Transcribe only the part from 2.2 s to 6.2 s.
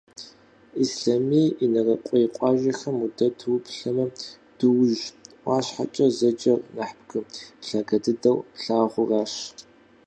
къуажэхэм удэту уплъэмэ, Дуужь ӏуащхьэкӏэ